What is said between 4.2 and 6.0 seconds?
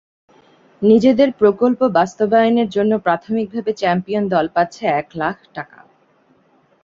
দল পাচ্ছে এক লাখ টাকা।